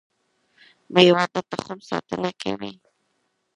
میوه 0.93 1.23
د 1.33 1.35
تخم 1.51 1.79
ساتنه 1.89 2.29
کوي 2.41 2.73